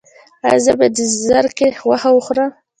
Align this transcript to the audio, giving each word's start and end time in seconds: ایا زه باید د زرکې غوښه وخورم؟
ایا 0.47 0.57
زه 0.65 0.71
باید 0.79 0.93
د 0.97 0.99
زرکې 1.25 1.67
غوښه 1.83 2.09
وخورم؟ 2.13 2.51